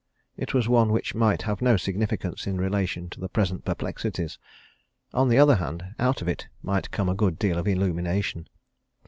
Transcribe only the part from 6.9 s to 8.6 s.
a good deal of illumination.